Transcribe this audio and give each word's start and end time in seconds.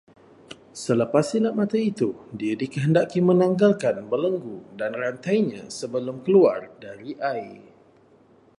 Selepas 0.83 1.25
silap 1.31 1.53
mata 1.59 1.77
itu 1.91 2.09
dia 2.39 2.53
dikehendaki 2.61 3.19
menanggalkan 3.29 3.95
belenggu 4.11 4.57
dan 4.79 4.91
rantainya 5.03 5.63
sebelum 5.79 6.17
keluar 6.25 6.59
dari 6.83 7.11
air 7.31 7.59